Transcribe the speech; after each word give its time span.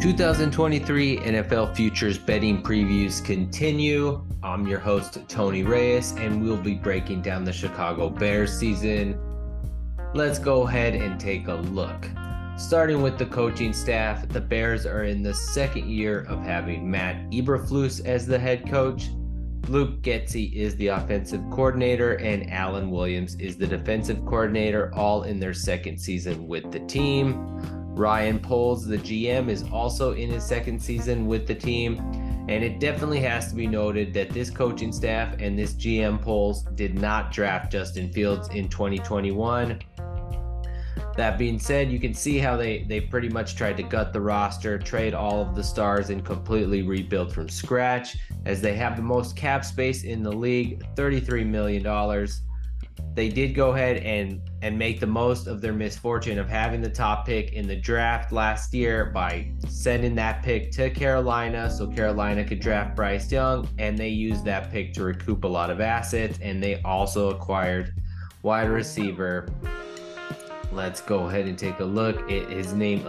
2023 0.00 1.18
NFL 1.18 1.74
Futures 1.74 2.18
betting 2.18 2.62
previews 2.62 3.24
continue. 3.24 4.24
I'm 4.44 4.64
your 4.64 4.78
host, 4.78 5.18
Tony 5.26 5.64
Reyes, 5.64 6.12
and 6.12 6.40
we'll 6.40 6.56
be 6.56 6.74
breaking 6.74 7.22
down 7.22 7.42
the 7.42 7.52
Chicago 7.52 8.08
Bears 8.08 8.56
season. 8.56 9.18
Let's 10.14 10.38
go 10.38 10.68
ahead 10.68 10.94
and 10.94 11.18
take 11.18 11.48
a 11.48 11.54
look. 11.54 12.08
Starting 12.56 13.02
with 13.02 13.18
the 13.18 13.26
coaching 13.26 13.72
staff, 13.72 14.28
the 14.28 14.40
Bears 14.40 14.86
are 14.86 15.02
in 15.02 15.20
the 15.20 15.34
second 15.34 15.90
year 15.90 16.20
of 16.28 16.44
having 16.44 16.88
Matt 16.88 17.16
Eberflus 17.32 18.04
as 18.04 18.24
the 18.24 18.38
head 18.38 18.70
coach. 18.70 19.08
Luke 19.66 20.00
Getsy 20.02 20.52
is 20.54 20.76
the 20.76 20.86
offensive 20.86 21.42
coordinator, 21.50 22.14
and 22.14 22.48
Alan 22.52 22.92
Williams 22.92 23.34
is 23.40 23.56
the 23.56 23.66
defensive 23.66 24.24
coordinator, 24.26 24.94
all 24.94 25.24
in 25.24 25.40
their 25.40 25.54
second 25.54 25.98
season 25.98 26.46
with 26.46 26.70
the 26.70 26.80
team. 26.86 27.77
Ryan 27.98 28.38
Poles, 28.38 28.86
the 28.86 28.96
GM, 28.96 29.48
is 29.48 29.64
also 29.72 30.12
in 30.12 30.30
his 30.30 30.44
second 30.44 30.80
season 30.80 31.26
with 31.26 31.46
the 31.46 31.54
team. 31.54 31.98
And 32.48 32.64
it 32.64 32.80
definitely 32.80 33.20
has 33.20 33.48
to 33.50 33.54
be 33.54 33.66
noted 33.66 34.14
that 34.14 34.30
this 34.30 34.48
coaching 34.48 34.92
staff 34.92 35.34
and 35.38 35.58
this 35.58 35.74
GM 35.74 36.22
Poles 36.22 36.62
did 36.76 36.98
not 36.98 37.32
draft 37.32 37.70
Justin 37.70 38.10
Fields 38.10 38.48
in 38.50 38.68
2021. 38.68 39.80
That 41.16 41.36
being 41.36 41.58
said, 41.58 41.90
you 41.90 41.98
can 41.98 42.14
see 42.14 42.38
how 42.38 42.56
they, 42.56 42.84
they 42.84 43.00
pretty 43.00 43.28
much 43.28 43.56
tried 43.56 43.76
to 43.78 43.82
gut 43.82 44.12
the 44.12 44.20
roster, 44.20 44.78
trade 44.78 45.14
all 45.14 45.42
of 45.42 45.56
the 45.56 45.64
stars, 45.64 46.10
and 46.10 46.24
completely 46.24 46.82
rebuild 46.82 47.32
from 47.32 47.48
scratch, 47.48 48.16
as 48.46 48.62
they 48.62 48.74
have 48.76 48.96
the 48.96 49.02
most 49.02 49.34
cap 49.34 49.64
space 49.64 50.04
in 50.04 50.22
the 50.22 50.32
league 50.32 50.86
$33 50.94 51.44
million 51.44 51.84
they 53.14 53.28
did 53.28 53.54
go 53.54 53.72
ahead 53.72 53.98
and 53.98 54.40
and 54.62 54.78
make 54.78 55.00
the 55.00 55.06
most 55.06 55.46
of 55.46 55.60
their 55.60 55.72
misfortune 55.72 56.38
of 56.38 56.48
having 56.48 56.80
the 56.80 56.90
top 56.90 57.26
pick 57.26 57.52
in 57.52 57.66
the 57.66 57.76
draft 57.76 58.32
last 58.32 58.74
year 58.74 59.06
by 59.06 59.50
sending 59.68 60.14
that 60.14 60.42
pick 60.42 60.70
to 60.72 60.90
Carolina 60.90 61.70
so 61.70 61.86
Carolina 61.86 62.44
could 62.44 62.60
draft 62.60 62.96
Bryce 62.96 63.30
Young 63.30 63.68
and 63.78 63.96
they 63.96 64.08
used 64.08 64.44
that 64.44 64.70
pick 64.70 64.92
to 64.94 65.04
recoup 65.04 65.44
a 65.44 65.48
lot 65.48 65.70
of 65.70 65.80
assets 65.80 66.38
and 66.42 66.62
they 66.62 66.80
also 66.82 67.30
acquired 67.30 67.92
wide 68.42 68.68
receiver. 68.68 69.48
Let's 70.70 71.00
go 71.00 71.26
ahead 71.26 71.46
and 71.46 71.58
take 71.58 71.80
a 71.80 71.84
look 71.84 72.30
it, 72.30 72.48
his 72.50 72.72
name 72.72 73.00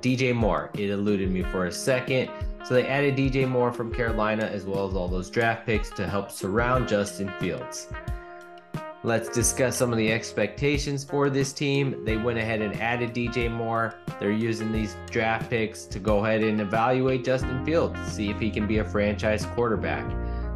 DJ 0.00 0.34
Moore. 0.34 0.70
It 0.74 0.90
eluded 0.90 1.30
me 1.30 1.42
for 1.42 1.66
a 1.66 1.72
second. 1.72 2.30
So 2.64 2.74
they 2.74 2.86
added 2.86 3.16
DJ 3.16 3.48
Moore 3.48 3.72
from 3.72 3.92
Carolina 3.92 4.44
as 4.44 4.64
well 4.64 4.88
as 4.88 4.94
all 4.94 5.08
those 5.08 5.30
draft 5.30 5.66
picks 5.66 5.90
to 5.90 6.08
help 6.08 6.30
surround 6.30 6.88
Justin 6.88 7.32
Fields 7.40 7.88
Let's 9.04 9.28
discuss 9.28 9.76
some 9.76 9.90
of 9.90 9.98
the 9.98 10.12
expectations 10.12 11.02
for 11.02 11.28
this 11.28 11.52
team. 11.52 12.04
They 12.04 12.16
went 12.16 12.38
ahead 12.38 12.62
and 12.62 12.72
added 12.80 13.12
DJ 13.12 13.50
Moore. 13.50 13.96
They're 14.20 14.30
using 14.30 14.70
these 14.70 14.96
draft 15.10 15.50
picks 15.50 15.86
to 15.86 15.98
go 15.98 16.24
ahead 16.24 16.44
and 16.44 16.60
evaluate 16.60 17.24
Justin 17.24 17.64
Fields, 17.64 17.98
see 18.12 18.30
if 18.30 18.38
he 18.38 18.48
can 18.48 18.68
be 18.68 18.78
a 18.78 18.84
franchise 18.84 19.44
quarterback. 19.56 20.08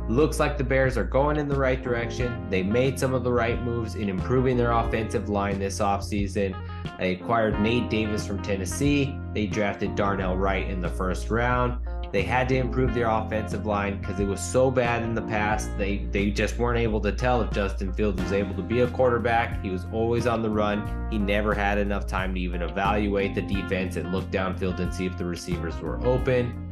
Looks 0.08 0.38
like 0.38 0.56
the 0.56 0.62
Bears 0.62 0.96
are 0.96 1.02
going 1.02 1.38
in 1.38 1.48
the 1.48 1.56
right 1.56 1.82
direction. 1.82 2.48
They 2.48 2.62
made 2.62 3.00
some 3.00 3.14
of 3.14 3.24
the 3.24 3.32
right 3.32 3.60
moves 3.64 3.96
in 3.96 4.08
improving 4.08 4.56
their 4.56 4.70
offensive 4.70 5.28
line 5.28 5.58
this 5.58 5.80
offseason. 5.80 6.56
They 7.00 7.14
acquired 7.14 7.60
Nate 7.60 7.90
Davis 7.90 8.24
from 8.24 8.40
Tennessee. 8.44 9.18
They 9.34 9.48
drafted 9.48 9.96
Darnell 9.96 10.36
Wright 10.36 10.70
in 10.70 10.80
the 10.80 10.88
first 10.88 11.30
round. 11.30 11.84
They 12.12 12.22
had 12.22 12.48
to 12.50 12.56
improve 12.56 12.94
their 12.94 13.08
offensive 13.08 13.66
line 13.66 13.98
because 14.00 14.20
it 14.20 14.26
was 14.26 14.40
so 14.40 14.70
bad 14.70 15.02
in 15.02 15.14
the 15.14 15.22
past. 15.22 15.70
They 15.76 15.98
they 16.10 16.30
just 16.30 16.58
weren't 16.58 16.78
able 16.78 17.00
to 17.00 17.12
tell 17.12 17.42
if 17.42 17.50
Justin 17.50 17.92
Fields 17.92 18.22
was 18.22 18.32
able 18.32 18.54
to 18.54 18.62
be 18.62 18.80
a 18.80 18.88
quarterback. 18.88 19.62
He 19.62 19.70
was 19.70 19.86
always 19.92 20.26
on 20.26 20.42
the 20.42 20.50
run. 20.50 21.08
He 21.10 21.18
never 21.18 21.54
had 21.54 21.78
enough 21.78 22.06
time 22.06 22.34
to 22.34 22.40
even 22.40 22.62
evaluate 22.62 23.34
the 23.34 23.42
defense 23.42 23.96
and 23.96 24.12
look 24.12 24.30
downfield 24.30 24.78
and 24.80 24.92
see 24.92 25.06
if 25.06 25.16
the 25.18 25.24
receivers 25.24 25.78
were 25.80 26.04
open. 26.06 26.62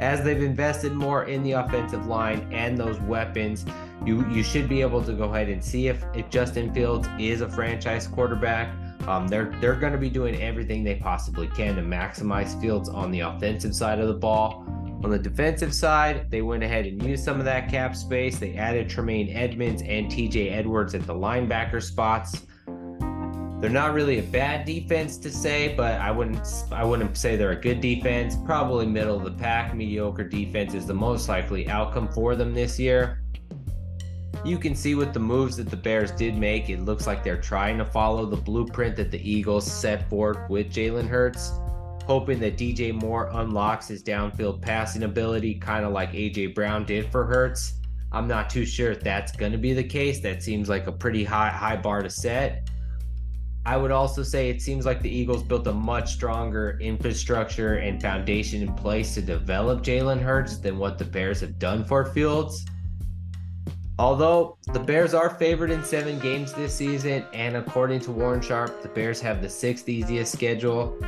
As 0.00 0.22
they've 0.22 0.42
invested 0.42 0.92
more 0.92 1.24
in 1.24 1.42
the 1.42 1.52
offensive 1.52 2.06
line 2.06 2.48
and 2.52 2.78
those 2.78 3.00
weapons, 3.00 3.66
you 4.04 4.28
you 4.30 4.42
should 4.42 4.68
be 4.68 4.80
able 4.80 5.02
to 5.02 5.12
go 5.12 5.24
ahead 5.24 5.48
and 5.48 5.62
see 5.62 5.88
if, 5.88 6.04
if 6.14 6.30
Justin 6.30 6.72
Fields 6.72 7.08
is 7.18 7.40
a 7.40 7.48
franchise 7.48 8.06
quarterback. 8.06 8.72
Um, 9.08 9.26
they're 9.26 9.52
they're 9.60 9.74
going 9.74 9.92
to 9.92 9.98
be 9.98 10.10
doing 10.10 10.40
everything 10.40 10.84
they 10.84 10.96
possibly 10.96 11.48
can 11.48 11.76
to 11.76 11.82
maximize 11.82 12.60
Fields 12.60 12.88
on 12.88 13.10
the 13.10 13.20
offensive 13.20 13.74
side 13.74 13.98
of 13.98 14.08
the 14.08 14.14
ball. 14.14 14.64
On 15.04 15.10
the 15.10 15.18
defensive 15.18 15.72
side, 15.72 16.28
they 16.28 16.42
went 16.42 16.64
ahead 16.64 16.84
and 16.84 17.00
used 17.00 17.24
some 17.24 17.38
of 17.38 17.44
that 17.44 17.70
cap 17.70 17.94
space. 17.94 18.38
They 18.38 18.56
added 18.56 18.90
Tremaine 18.90 19.28
Edmunds 19.28 19.80
and 19.82 20.10
TJ 20.10 20.50
Edwards 20.50 20.92
at 20.92 21.06
the 21.06 21.14
linebacker 21.14 21.80
spots. 21.80 22.42
They're 23.60 23.70
not 23.70 23.94
really 23.94 24.18
a 24.18 24.22
bad 24.22 24.66
defense 24.66 25.16
to 25.18 25.30
say, 25.30 25.74
but 25.76 26.00
I 26.00 26.10
wouldn't 26.10 26.46
I 26.72 26.84
wouldn't 26.84 27.16
say 27.16 27.36
they're 27.36 27.52
a 27.52 27.60
good 27.60 27.80
defense. 27.80 28.36
Probably 28.44 28.86
middle 28.86 29.16
of 29.16 29.24
the 29.24 29.30
pack, 29.30 29.72
mediocre 29.72 30.24
defense 30.24 30.74
is 30.74 30.84
the 30.86 30.94
most 30.94 31.28
likely 31.28 31.68
outcome 31.68 32.08
for 32.08 32.34
them 32.34 32.52
this 32.52 32.78
year. 32.78 33.22
You 34.44 34.58
can 34.58 34.74
see 34.74 34.96
with 34.96 35.12
the 35.12 35.20
moves 35.20 35.56
that 35.56 35.70
the 35.70 35.76
Bears 35.76 36.10
did 36.12 36.36
make, 36.36 36.70
it 36.70 36.80
looks 36.80 37.06
like 37.06 37.22
they're 37.22 37.40
trying 37.40 37.78
to 37.78 37.84
follow 37.84 38.26
the 38.26 38.36
blueprint 38.36 38.96
that 38.96 39.10
the 39.12 39.30
Eagles 39.30 39.70
set 39.70 40.08
forth 40.08 40.38
with 40.48 40.72
Jalen 40.72 41.08
Hurts 41.08 41.52
hoping 42.08 42.40
that 42.40 42.56
DJ 42.56 42.90
Moore 42.94 43.28
unlocks 43.34 43.86
his 43.86 44.02
downfield 44.02 44.62
passing 44.62 45.02
ability, 45.02 45.54
kind 45.56 45.84
of 45.84 45.92
like 45.92 46.12
AJ 46.12 46.54
Brown 46.54 46.86
did 46.86 47.12
for 47.12 47.26
Hurts. 47.26 47.74
I'm 48.10 48.26
not 48.26 48.48
too 48.48 48.64
sure 48.64 48.90
if 48.90 49.00
that's 49.00 49.30
going 49.32 49.52
to 49.52 49.58
be 49.58 49.74
the 49.74 49.84
case. 49.84 50.20
That 50.20 50.42
seems 50.42 50.70
like 50.70 50.86
a 50.86 50.92
pretty 50.92 51.22
high 51.22 51.50
high 51.50 51.76
bar 51.76 52.02
to 52.02 52.08
set. 52.08 52.70
I 53.66 53.76
would 53.76 53.90
also 53.90 54.22
say 54.22 54.48
it 54.48 54.62
seems 54.62 54.86
like 54.86 55.02
the 55.02 55.10
Eagles 55.10 55.42
built 55.42 55.66
a 55.66 55.72
much 55.74 56.14
stronger 56.14 56.78
infrastructure 56.80 57.74
and 57.74 58.00
foundation 58.00 58.62
in 58.62 58.72
place 58.72 59.12
to 59.12 59.20
develop 59.20 59.82
Jalen 59.82 60.22
Hurts 60.22 60.56
than 60.56 60.78
what 60.78 60.96
the 60.96 61.04
Bears 61.04 61.42
have 61.42 61.58
done 61.58 61.84
for 61.84 62.06
Fields. 62.06 62.64
Although 63.98 64.56
the 64.72 64.80
Bears 64.80 65.12
are 65.12 65.28
favored 65.28 65.70
in 65.70 65.84
seven 65.84 66.18
games 66.20 66.54
this 66.54 66.74
season, 66.74 67.26
and 67.34 67.58
according 67.58 68.00
to 68.00 68.12
Warren 68.12 68.40
Sharp, 68.40 68.80
the 68.80 68.88
Bears 68.88 69.20
have 69.20 69.42
the 69.42 69.50
sixth 69.50 69.90
easiest 69.90 70.32
schedule 70.32 70.98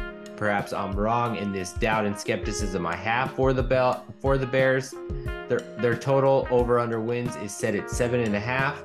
perhaps 0.41 0.73
I'm 0.73 0.93
wrong 0.93 1.37
in 1.37 1.53
this 1.53 1.75
doubt 1.75 2.07
and 2.07 2.19
skepticism 2.19 2.87
I 2.87 2.97
have 2.97 3.31
for 3.33 3.53
the 3.53 3.63
belt 3.63 4.01
for 4.21 4.39
the 4.39 4.47
Bears. 4.47 4.95
Their 5.49 5.61
their 5.79 5.95
total 5.95 6.49
over 6.51 6.79
under 6.79 6.99
wins 6.99 7.37
is 7.37 7.55
set 7.55 7.75
at 7.75 7.91
seven 7.91 8.21
and 8.21 8.35
a 8.35 8.41
half. 8.41 8.83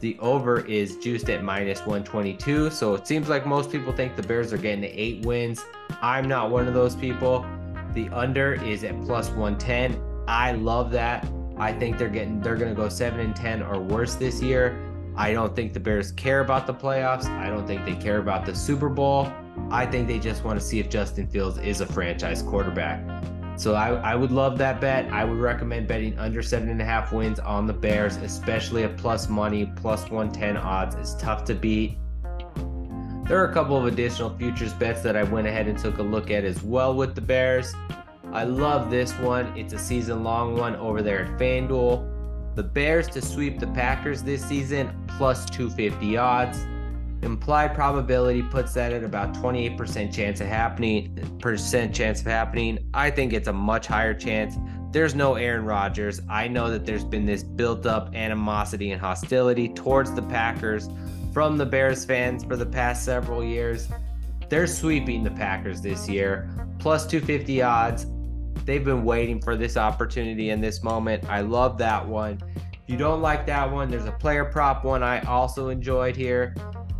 The 0.00 0.16
over 0.18 0.60
is 0.60 0.96
juiced 0.96 1.28
at 1.28 1.44
minus 1.44 1.80
122. 1.80 2.70
So 2.70 2.94
it 2.94 3.06
seems 3.06 3.28
like 3.28 3.46
most 3.46 3.70
people 3.70 3.92
think 3.92 4.16
the 4.16 4.22
Bears 4.22 4.50
are 4.54 4.58
getting 4.58 4.82
eight 4.84 5.26
wins. 5.26 5.62
I'm 6.00 6.26
not 6.26 6.50
one 6.50 6.66
of 6.66 6.72
those 6.72 6.96
people. 6.96 7.44
The 7.92 8.08
under 8.08 8.54
is 8.54 8.82
at 8.82 8.98
plus 9.04 9.28
110. 9.28 10.02
I 10.26 10.52
love 10.52 10.90
that. 10.92 11.28
I 11.58 11.74
think 11.74 11.98
they're 11.98 12.08
getting 12.08 12.40
they're 12.40 12.56
gonna 12.56 12.74
go 12.74 12.88
seven 12.88 13.20
and 13.20 13.36
ten 13.36 13.62
or 13.62 13.78
worse 13.78 14.14
this 14.14 14.40
year. 14.40 14.74
I 15.16 15.34
don't 15.34 15.54
think 15.54 15.74
the 15.74 15.80
Bears 15.80 16.12
care 16.12 16.40
about 16.40 16.66
the 16.66 16.74
playoffs. 16.74 17.26
I 17.26 17.50
don't 17.50 17.66
think 17.66 17.84
they 17.84 17.94
care 17.94 18.20
about 18.20 18.46
the 18.46 18.54
Super 18.54 18.88
Bowl. 18.88 19.30
I 19.70 19.86
think 19.86 20.08
they 20.08 20.18
just 20.18 20.44
want 20.44 20.58
to 20.58 20.64
see 20.64 20.78
if 20.78 20.88
Justin 20.88 21.26
Fields 21.26 21.58
is 21.58 21.80
a 21.80 21.86
franchise 21.86 22.42
quarterback. 22.42 23.02
So 23.56 23.74
I, 23.74 23.94
I 23.94 24.14
would 24.14 24.32
love 24.32 24.58
that 24.58 24.80
bet. 24.80 25.10
I 25.12 25.24
would 25.24 25.38
recommend 25.38 25.86
betting 25.86 26.18
under 26.18 26.42
seven 26.42 26.68
and 26.68 26.80
a 26.82 26.84
half 26.84 27.12
wins 27.12 27.38
on 27.38 27.66
the 27.66 27.72
Bears, 27.72 28.16
especially 28.16 28.82
at 28.82 28.96
plus 28.96 29.28
money, 29.28 29.72
plus 29.76 30.10
110 30.10 30.56
odds 30.56 30.96
It's 30.96 31.14
tough 31.14 31.44
to 31.44 31.54
beat. 31.54 31.96
There 33.26 33.40
are 33.40 33.48
a 33.48 33.54
couple 33.54 33.76
of 33.76 33.86
additional 33.86 34.36
futures 34.36 34.72
bets 34.74 35.02
that 35.02 35.16
I 35.16 35.22
went 35.22 35.46
ahead 35.46 35.68
and 35.68 35.78
took 35.78 35.98
a 35.98 36.02
look 36.02 36.30
at 36.30 36.44
as 36.44 36.62
well 36.62 36.94
with 36.94 37.14
the 37.14 37.20
Bears. 37.20 37.74
I 38.32 38.44
love 38.44 38.90
this 38.90 39.12
one. 39.20 39.56
It's 39.56 39.72
a 39.72 39.78
season 39.78 40.24
long 40.24 40.56
one 40.56 40.74
over 40.76 41.00
there 41.00 41.24
at 41.24 41.38
FanDuel. 41.38 42.10
The 42.56 42.64
Bears 42.64 43.08
to 43.08 43.22
sweep 43.22 43.60
the 43.60 43.68
Packers 43.68 44.22
this 44.22 44.44
season, 44.44 44.92
plus 45.16 45.44
250 45.46 46.16
odds. 46.16 46.66
Implied 47.24 47.74
probability 47.74 48.42
puts 48.42 48.74
that 48.74 48.92
at 48.92 49.02
about 49.02 49.32
28% 49.32 50.12
chance 50.12 50.42
of 50.42 50.46
happening, 50.46 51.38
percent 51.40 51.94
chance 51.94 52.20
of 52.20 52.26
happening. 52.26 52.78
I 52.92 53.10
think 53.10 53.32
it's 53.32 53.48
a 53.48 53.52
much 53.52 53.86
higher 53.86 54.12
chance. 54.12 54.56
There's 54.90 55.14
no 55.14 55.36
Aaron 55.36 55.64
Rodgers. 55.64 56.20
I 56.28 56.48
know 56.48 56.70
that 56.70 56.84
there's 56.84 57.02
been 57.02 57.24
this 57.24 57.42
built 57.42 57.86
up 57.86 58.14
animosity 58.14 58.90
and 58.90 59.00
hostility 59.00 59.70
towards 59.70 60.12
the 60.12 60.20
Packers 60.20 60.90
from 61.32 61.56
the 61.56 61.64
Bears 61.64 62.04
fans 62.04 62.44
for 62.44 62.56
the 62.56 62.66
past 62.66 63.06
several 63.06 63.42
years. 63.42 63.88
They're 64.50 64.66
sweeping 64.66 65.24
the 65.24 65.30
Packers 65.30 65.80
this 65.80 66.06
year, 66.06 66.50
plus 66.78 67.06
250 67.06 67.62
odds. 67.62 68.06
They've 68.66 68.84
been 68.84 69.02
waiting 69.02 69.40
for 69.40 69.56
this 69.56 69.78
opportunity 69.78 70.50
in 70.50 70.60
this 70.60 70.82
moment. 70.82 71.24
I 71.30 71.40
love 71.40 71.78
that 71.78 72.06
one. 72.06 72.42
If 72.54 72.80
you 72.86 72.98
don't 72.98 73.22
like 73.22 73.46
that 73.46 73.72
one, 73.72 73.90
there's 73.90 74.04
a 74.04 74.12
player 74.12 74.44
prop 74.44 74.84
one 74.84 75.02
I 75.02 75.22
also 75.22 75.70
enjoyed 75.70 76.16
here. 76.16 76.54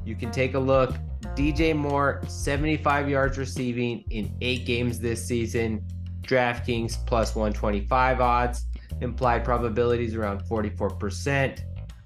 You 0.04 0.14
can 0.14 0.30
take 0.30 0.54
a 0.54 0.58
look. 0.58 0.94
DJ 1.34 1.74
Moore, 1.74 2.22
75 2.28 3.08
yards 3.08 3.38
receiving 3.38 4.04
in 4.10 4.36
eight 4.40 4.66
games 4.66 4.98
this 4.98 5.24
season. 5.26 5.84
DraftKings 6.22 7.04
plus 7.06 7.34
125 7.34 8.20
odds. 8.20 8.66
Implied 9.00 9.44
probabilities 9.44 10.14
around 10.14 10.42
44%. 10.44 11.60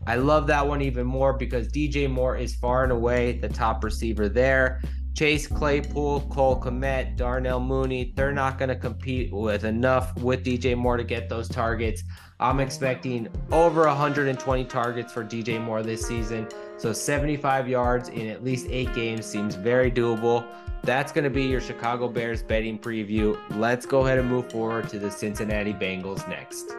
I 0.07 0.17
love 0.17 0.47
that 0.47 0.67
one 0.67 0.81
even 0.81 1.07
more 1.07 1.35
because 1.35 1.69
DJ 1.69 2.11
Moore 2.11 2.37
is 2.37 2.55
far 2.55 2.83
and 2.83 2.93
away 2.93 3.39
the 3.39 3.49
top 3.49 3.85
receiver 3.85 4.29
there. 4.29 4.81
Chase 5.19 5.49
Claypool, 5.49 6.21
Cole 6.31 6.61
Kmet, 6.61 7.17
Darnell 7.17 7.59
Mooney, 7.59 8.13
they're 8.15 8.31
not 8.31 8.57
going 8.57 8.69
to 8.69 8.77
compete 8.77 9.33
with 9.33 9.65
enough 9.65 10.17
with 10.23 10.45
DJ 10.45 10.77
Moore 10.77 10.97
to 10.97 11.03
get 11.03 11.29
those 11.29 11.49
targets. 11.49 12.05
I'm 12.39 12.61
expecting 12.61 13.27
over 13.51 13.85
120 13.89 14.65
targets 14.67 15.13
for 15.13 15.25
DJ 15.25 15.61
Moore 15.61 15.83
this 15.83 16.07
season. 16.07 16.47
So 16.77 16.93
75 16.93 17.69
yards 17.69 18.11
in 18.11 18.29
at 18.29 18.45
least 18.45 18.69
eight 18.71 18.95
games 18.95 19.27
seems 19.27 19.57
very 19.57 19.91
doable. 19.91 20.47
That's 20.85 21.11
going 21.11 21.25
to 21.25 21.31
be 21.31 21.47
your 21.47 21.61
Chicago 21.61 22.07
Bears 22.07 22.41
betting 22.41 22.79
preview. 22.79 23.37
Let's 23.57 23.87
go 23.87 24.07
ahead 24.07 24.21
and 24.21 24.29
move 24.29 24.53
forward 24.53 24.89
to 24.91 25.01
the 25.01 25.11
Cincinnati 25.11 25.75
Bengals 25.75 26.29
next. 26.29 26.77